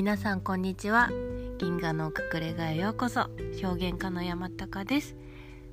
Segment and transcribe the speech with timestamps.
[0.00, 1.10] 皆さんこんにちは。
[1.58, 3.28] 銀河の隠れ家へようこそ。
[3.62, 5.14] 表現家の山高です。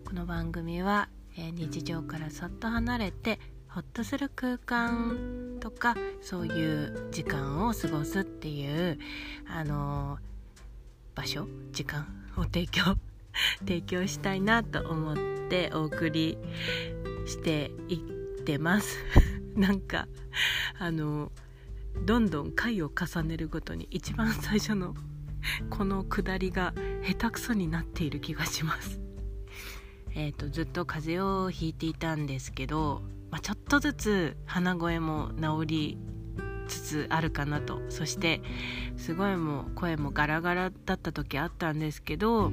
[0.04, 1.08] この番組は、
[1.38, 9.00] えー、日常からそっと離れてほっとする空間とかそういう時間を過ごすっていう
[9.48, 10.20] あのー、
[11.16, 12.06] 場所時間
[12.36, 12.98] を提供
[13.66, 15.16] 提供したいなと思っ
[15.48, 16.38] てお送り
[17.26, 17.96] してい
[18.42, 18.98] ってます。
[19.56, 20.10] なんか
[20.78, 21.47] あのー
[22.06, 24.96] どんどん回を重ねるごとに一番最初の
[25.70, 26.74] この下りが
[27.04, 29.00] 下手くそになっている気がします。
[30.16, 35.98] えっ、とずっと風邪をひいていたんですけど、まあ、ちょっとずつ鼻声も治り
[36.68, 37.82] つつあるかなと。
[37.90, 38.42] そして
[38.98, 42.52] すごいもう声もガラガラだった時あったんですけど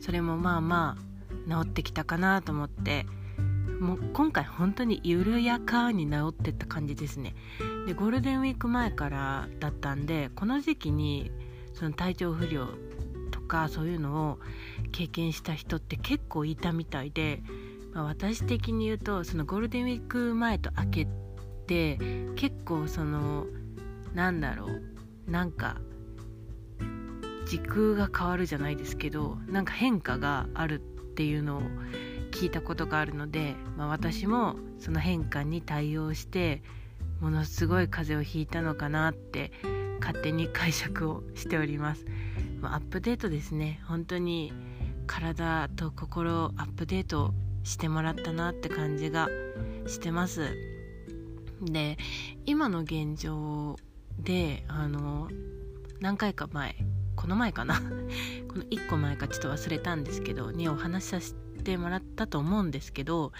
[0.00, 3.06] それもまあまあ治ってきたかなと思って
[3.80, 7.34] もう今回本当に緩やかに治ってった感じですね。
[7.88, 11.32] でゴールデンウィーク前からだったんでこの時期に
[11.72, 12.68] その体調不良
[13.30, 14.38] とかそういうのを
[14.92, 17.42] 経験した人って結構いたみたいで、
[17.94, 21.08] まあ、私的に言うとそのゴールデンウィーク前と明け
[21.66, 21.98] て
[22.36, 23.46] 結構その
[24.12, 25.78] なんだろうなんか
[27.46, 31.62] 時空が変わるじゃないですけどなんか変化があるっていうのを
[32.32, 36.62] 聞いたことがあるので、まあ、私もその変化に対応して
[37.20, 39.52] ものすごい風邪をひいたのかなって
[40.00, 42.06] 勝手に解釈をしております、
[42.62, 43.80] アップデートですね。
[43.86, 44.52] 本当に
[45.06, 49.28] 体と心をアップデートしてもらったなって感じが
[49.86, 50.56] してます。
[51.62, 51.98] で
[52.46, 53.76] 今の現状
[54.18, 55.28] であの
[56.00, 56.76] 何回か前
[57.16, 57.80] この前かな？
[58.48, 63.32] この1個前かちょっと忘れたんですけどにお話しさせてもらったと思うんですけど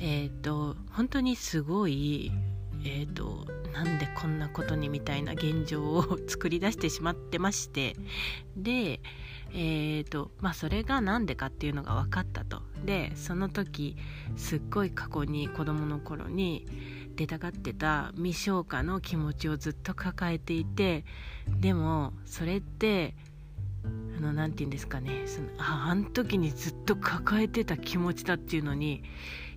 [0.00, 2.32] えっ、ー、と本当にすごい
[2.84, 7.96] え、ー、となんでこんなことにみたいな現状を 作り出してしまってまして。
[8.56, 9.00] で
[9.58, 12.62] えーとまあ、それが何でかっていうのが分かったと。
[12.84, 13.96] でその時
[14.36, 16.66] すっごい過去に子供の頃に
[17.14, 21.04] 出たがってた未消化の気持ちをずっと抱えていて。
[21.60, 23.14] でもそれって
[24.18, 25.22] あの何て言うんですかね。
[25.26, 29.04] そのああの時にずっと抱えてた気持ちだっていうのに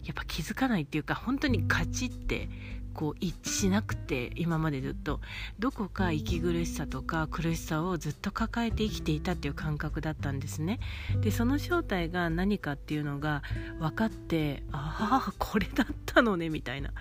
[0.03, 2.49] やっぱ気づかないっていうか本当にカチって
[2.93, 5.19] こう一致しなくて今までずっと
[5.59, 10.79] どこか息苦しさとか苦しさをずっと抱えて生きていたっていう感覚だったんですね。
[11.21, 13.43] でその正体が何かっていうのが
[13.79, 16.91] 分かってああこれだったのねみたいな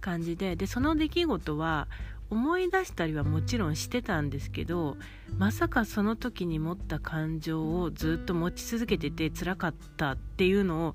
[0.00, 0.56] 感じで。
[0.56, 1.88] でその出来事は
[2.30, 4.96] 思い出したりはもちろんしてたんですけど
[5.36, 10.94] まさかその時に持った感情をずっと持ち続けてて辛かったっていうのを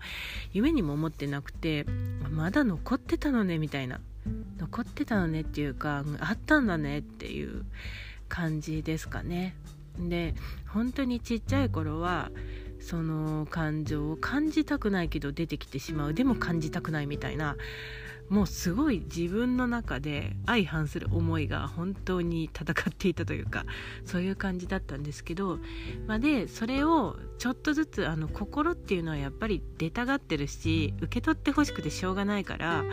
[0.53, 1.85] 夢にも思ってなくて
[2.31, 3.99] まだ残ってたのねみたいな。
[4.57, 7.65] 残ってたのねっていうかあったんだねっていう
[8.27, 9.55] 感じですかね。
[9.97, 10.35] で
[10.67, 12.31] 本当にちっちゃい頃は
[12.81, 17.55] その感情を感じたくないけど出てきてしまうでも感じたくないみたいな
[18.29, 23.65] もうすごい自分の中で相反する思いが本当に戦っていたというか
[24.03, 25.59] そういう感じだったんですけど、
[26.07, 32.83] まあ、でそれをちょっとずつあの心っていうのはやっぱり出たがってるし受け取ってほしくてしょうがないから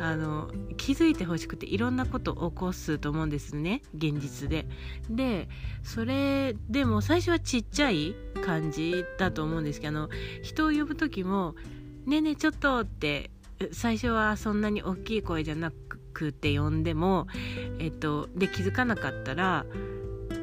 [0.00, 4.66] あの気づいてほしくていろんなことを起こすと思うんですね現実で。
[5.08, 5.48] で
[5.82, 8.14] それでも最初はちっちゃい
[8.44, 10.08] 感じだと思うんですけどあの
[10.42, 11.54] 人を呼ぶ時も
[12.06, 13.30] 「ねえねえちょっと」って
[13.72, 15.72] 最初はそんなに大きい声じゃな
[16.12, 17.26] くて呼んでも、
[17.78, 19.66] えっと、で気づかなかったら、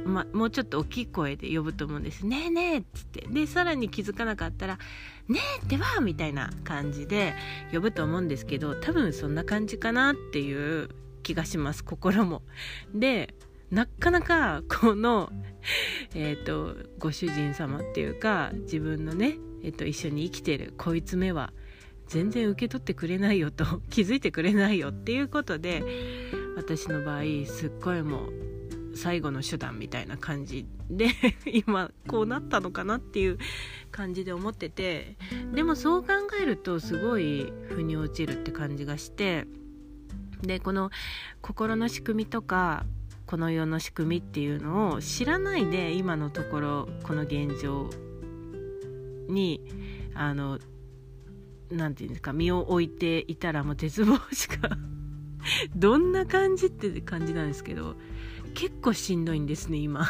[0.05, 4.77] ま、もうちょっと大きい声で呼ぶと思うんです「ねえねえ」っつってでさらに気づかなかったら
[5.27, 7.33] 「ねえってば!」みたいな感じで
[7.71, 10.89] 呼ぶと思うんですけど多分そんな感じかなっていう
[11.23, 12.43] 気がします心も。
[12.93, 13.33] で
[13.69, 15.31] なかなかこの、
[16.13, 21.53] えーと、ご主人様っていうか自分のね、えーと一緒に生きてるこいつめは
[22.11, 25.81] 全然受け取ってくれないよと 気づいてくれないよっていうことで
[26.57, 31.07] 私の場合すっごいもう最後の手段みたいな感じで
[31.65, 33.37] 今こうなったのかなっていう
[33.91, 35.15] 感じで思ってて
[35.53, 36.09] でもそう考
[36.41, 39.47] えるとすごい腑に落ちるって感じがして
[40.41, 40.91] でこの
[41.39, 42.85] 心の仕組みとか
[43.25, 47.89] この世の仕組みっていうのを知らないで今のところこの現状
[49.29, 49.61] に
[50.13, 50.59] あの
[51.71, 54.57] 何て言うんですか身を置いていたらもう絶望しか
[55.75, 57.95] どんな感じって感じなんですけど
[58.53, 60.09] 結構しんどいんですね今。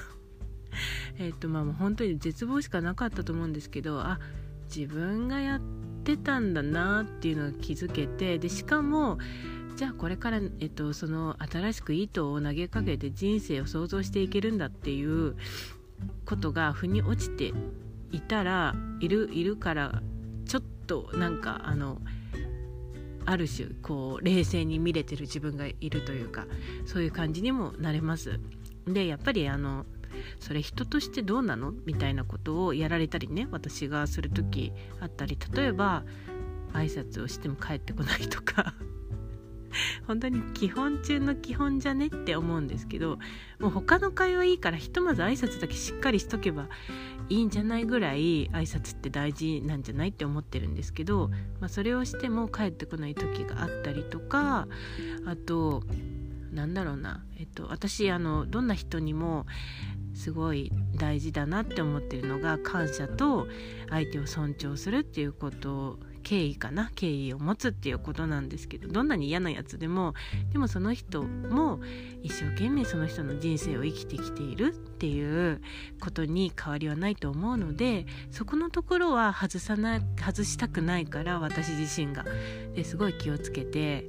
[1.17, 4.19] えっとまあもう本当に絶望しかなかったと思うんですけどあ
[4.73, 5.61] 自分がやっ
[6.03, 9.19] てたんだなっていうのを気づけてでしかも
[9.75, 15.35] じゃあこれから、えっと、その新しく糸を投げかけて人生を想像していけるんだっていう
[16.25, 17.53] ことが腑に落ちて
[18.11, 20.01] いたらいるいるから
[20.45, 22.01] ちょっとなんかあの
[23.25, 26.47] ある種こう冷静に見れてる自分がいるというか
[26.85, 28.39] そういう感じにもなれます。
[28.85, 29.85] でやっぱりあの
[30.39, 36.03] それ人としてどうなのみたいなことをやられたりね私がする時あったり例えば
[36.73, 38.73] 挨拶をしても帰ってこないとか
[40.07, 43.19] 本当に基本中の基本じゃねって思うんですけど
[43.59, 46.67] もう他の会話いいからひとまず挨拶だけしっかりしとけば
[47.29, 51.29] いいんじゃないぐらい挨拶って大事なんじゃないって思ってるんですけど、
[51.59, 54.67] まあ、それをしても帰ってこない時があったりとか
[55.25, 55.83] あと
[56.51, 59.45] なんだろうな、えっと、私あのどんな人にも
[60.13, 63.47] すごい大事だなって思ってるのが感謝と
[63.89, 70.13] 相手を尊重するっていうこと敬意かな敬意を持つっていうことなんですけどどんなに嫌なやつでも
[70.51, 71.79] でもその人も
[72.23, 75.61] 一生懸命その人の人生を生きてきているっていう
[75.99, 82.25] ことに変わりはないと思うのでそこのところは外さない外したくないから私自身が
[82.75, 84.05] ですごい気をつけて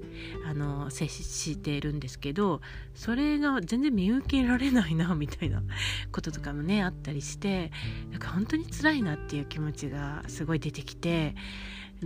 [0.46, 2.60] あの接しているんですけど
[2.94, 5.62] それが全然見受けられないな みたいな
[6.10, 7.70] こととかもねあったりして
[8.10, 11.34] なんか本当に辛いなっていう気持ちがすごい出てきて。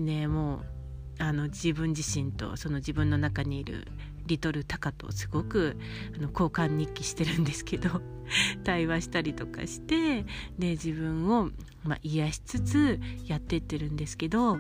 [0.01, 0.77] ねもう
[1.19, 3.87] あの自分自身とその自分の中にいる
[4.27, 5.77] リトルタカとすごく
[6.15, 8.03] あの交換日記してるんですけど
[8.65, 10.25] 対話したりとかして
[10.59, 11.51] で自分を、
[11.85, 14.59] まあ、癒しつつやってってるんですけど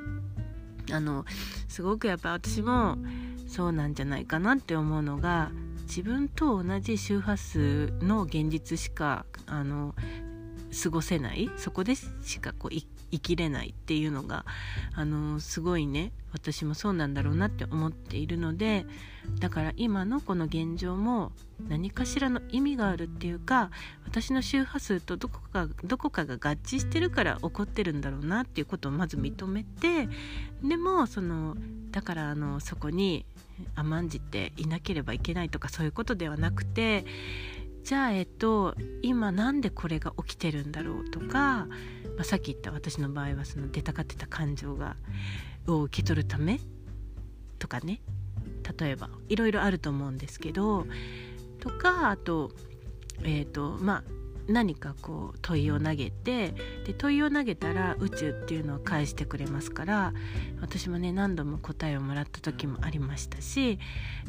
[0.92, 1.24] あの
[1.68, 2.96] すごくやっぱ私も
[3.48, 5.50] そうなんじゃないかなって思うのが
[5.82, 9.94] 自分と同じ周波数の現実しかあの
[10.82, 12.74] 過ごせないそこでしかこう
[13.10, 14.44] 生きれないっていうのが
[14.94, 18.84] あのすごいね私もそうなんだろうなって思っているので
[19.40, 21.32] だから今のこの現状も
[21.68, 23.70] 何かしらの意味があるっていうか
[24.04, 30.08] 私の周波数とどこかどこかが合致してるから起こってるんだろうなっていうことをまず認めて
[30.62, 31.56] でもその
[31.90, 33.24] だからあのそこに
[33.74, 37.06] 甘んじていなければいけないとかそういうことではなくて
[37.86, 41.68] じゃあえっと今なんでこれが起きてるんだろうとか、ま
[42.22, 44.96] あ、さっき言った私の場合はその出たかってた感情が
[45.68, 46.58] を受け取るため
[47.60, 48.02] とかね
[48.76, 50.84] 例えばいろいろあると思うんですけど
[51.60, 52.50] とかあと
[53.22, 54.04] えっ、とまあ
[54.48, 56.54] 何かこう問いを投げて
[56.84, 60.12] で問いを投げたら宇宙っていうのを返してくれますから
[60.60, 63.78] 私もね何度も答えをもらった時もありましたし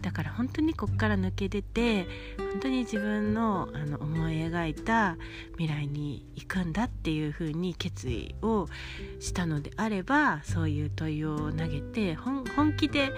[0.01, 2.07] だから本当にこっから抜け出て
[2.51, 5.17] 本当に自分のあの思い描いた
[5.57, 8.67] 未来に行くんだっていう風に決意を
[9.19, 12.43] したのであればそういう問いを投げて本
[12.77, 13.11] 気で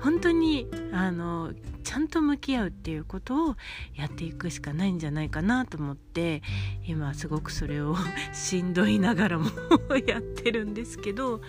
[0.00, 1.52] 本当にあの
[1.84, 3.56] ちゃんと向き合うっていうことを
[3.94, 6.42] やっていくしかないんじゃないかなと思って
[6.84, 7.96] 今すごくそれを
[8.34, 9.46] しんどいながらも
[10.06, 11.40] やってるんですけど、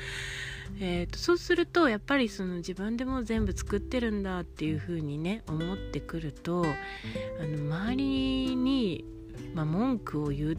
[0.80, 9.06] えーと、そうするとやっぱりその自分でも全部作ってるんだっていう風にね思ってくるとあの周りに、
[9.56, 10.56] まあ、文句を言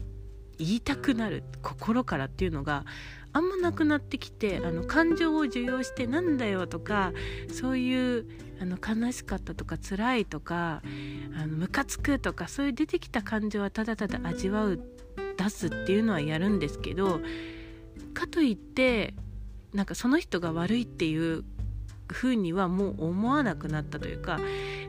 [0.59, 2.85] いたくなる心からっていうのが
[3.31, 7.13] あんまなくなってきてあの感情を受容してなんだよとか
[7.51, 8.25] そういう
[8.61, 10.81] あの悲しかったとか辛いとか
[11.37, 14.79] あのムカつくとかそういう出てきた感情はただただ味わう
[15.37, 17.21] 出すっていうのはやるんですけど
[18.13, 19.13] かといって
[19.73, 21.43] なんかその人が悪いっていう
[22.13, 24.39] 風にはもう思わなくなったというか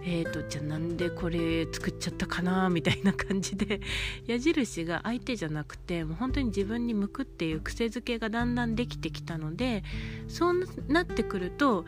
[0.03, 3.81] えーと、じゃあなんでこれ作っちゃったかなみたいな感じで
[4.27, 9.85] 矢印が相手じゃなくてもう本当に自分に向くっていう癖づけがだんだんできてきたので
[10.29, 11.85] そうなってくると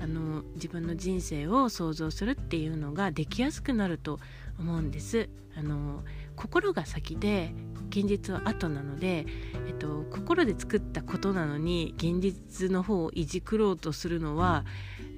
[0.00, 4.20] あの自分の人生を想像するっていうのができやすくなると
[4.58, 5.28] 思うんです。
[5.56, 6.04] あの
[6.36, 7.54] 心が先で
[7.88, 9.26] 現実は後なので、
[9.66, 14.64] えっと、心で作ったことなのに現実の方をいじくろうとするのは、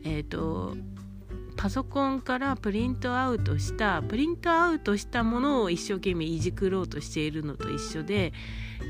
[0.05, 0.77] えっと、
[1.57, 8.33] パソコンからプリントアウトしたプリントアウトしたものを一生懸命いじくろうとしているのと一緒で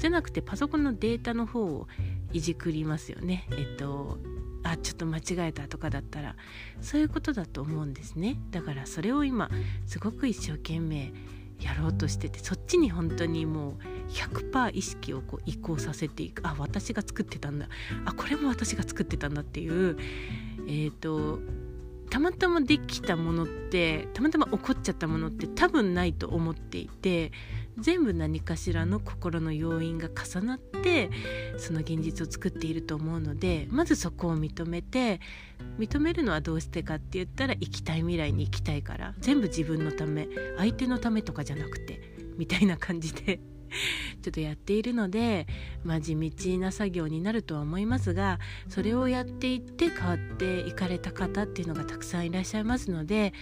[0.00, 1.88] じゃなくてパソコンのデータの方を
[2.32, 3.48] いじくりますよね。
[3.52, 4.18] えっと
[4.64, 6.36] あちょっと間違えたとかだったら
[6.80, 9.48] そういうことだと思うんですねだからそれを今
[9.86, 11.12] すごく一生懸命
[11.60, 13.74] やろうとしててそっちに本当にもう
[14.10, 16.46] 100%意識をこう移行させていく。
[16.46, 17.68] あ私が作ってたんだ。
[18.04, 19.96] あこれも私が作ってたんだっていう
[20.66, 21.40] えっ、ー、と
[22.10, 27.32] たまたまできたものってたまたま起こっちゃったものって多分ないと思っていて
[27.78, 31.10] 全部何かしらの心の要因が重なって
[31.58, 35.20] その現実を作っていると思うのでまずそこを認めて
[35.78, 42.00] 認めるのはどうしてかって言ったら生きたい未来に生きたいから全部自分のため相手のためとかじゃなくて
[42.36, 43.40] みたいな感じで
[44.22, 45.46] ちょっとやっているので、
[45.84, 53.32] まあ、地道な作業になるとは思いますがそれをやっていって変わっていかれた方っていうのがたくさんいらっしゃいますので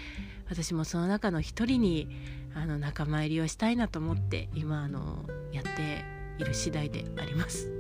[0.49, 2.09] 私もその中の一人に
[2.55, 6.05] あの仲間入りをしたいなと思って今あのやって
[6.39, 7.71] いる次第であります。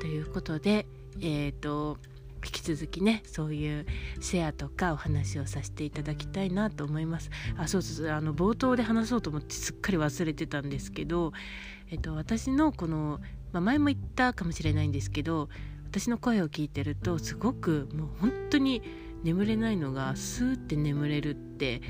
[0.00, 0.86] ということで
[1.20, 1.98] えっ、ー、と
[2.44, 3.86] 引き続きねそういう
[4.20, 7.30] シェアとかお話をさせていただきたいなと思います。
[7.56, 11.32] あそうそうあの冒頭で話そうと思ってすっかり忘れてたんですけど、
[11.90, 13.20] えっと、私のこの、
[13.52, 15.48] まあ、前も言ったかもしれないんですけど
[15.86, 18.82] 私の声を聞いてるとすごくもう本当に
[19.22, 21.80] 眠れないのがスーって眠れるって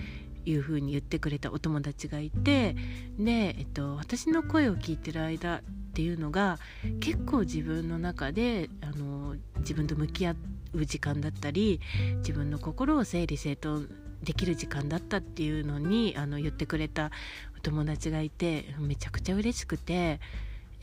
[0.46, 2.76] いう風に言ってくれたお友達がいて
[3.18, 5.60] で、えっと、私の声を聞いてる間っ
[5.94, 6.58] ていうのが
[7.00, 10.34] 結構自分の中であの自分と向き合
[10.72, 11.80] う時間だったり
[12.18, 13.88] 自分の心を整理整頓
[14.22, 17.10] できる時間だったっていうのにあの言ってくれた
[17.56, 20.20] お友達がいてめちゃくちゃ嬉しくて。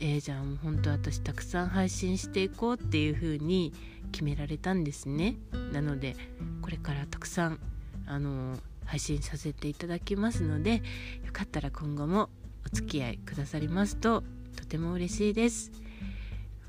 [0.04, 3.72] えー、じゃあもう本当私たくさん配信していこうっていう風に
[4.10, 5.36] 決められたんですね
[5.72, 6.16] なので
[6.60, 7.60] これからたくさん
[8.06, 10.76] あの配信させていただきますので
[11.24, 12.28] よかったら今後も
[12.66, 14.22] お付き合いくださりますと
[14.56, 15.72] とても嬉しいです。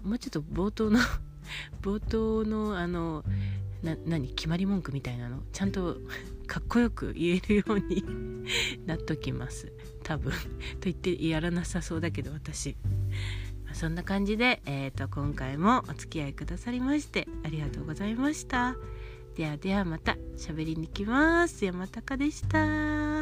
[0.03, 1.00] もうちょっと冒頭の
[1.82, 3.24] 冒頭のあの
[3.82, 5.98] な何決まり文句みたいなのちゃんと
[6.48, 8.03] かっこよく言えるように
[8.86, 9.72] なっときます。
[10.03, 10.32] 多分。
[10.79, 12.75] と言ってやらなさそうだけど私。
[13.74, 18.75] そんな感じで、えーと今回もお付き合いくださりましてありがとうございました。
[19.35, 21.65] ではではまた喋りに来ます。
[21.65, 23.12] 山高でした。